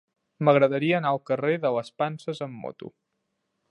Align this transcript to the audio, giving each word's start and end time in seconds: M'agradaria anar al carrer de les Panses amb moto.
M'agradaria 0.47 0.95
anar 1.01 1.11
al 1.15 1.21
carrer 1.31 1.59
de 1.67 1.73
les 1.77 1.95
Panses 2.03 2.45
amb 2.51 2.63
moto. 2.65 2.95